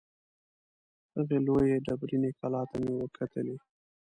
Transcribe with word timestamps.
هغې 1.15 1.37
لویې 1.47 1.77
ډبریني 1.85 2.31
کلا 2.39 2.61
ته 2.69 2.77
مې 2.83 2.93
وکتلې. 2.97 3.55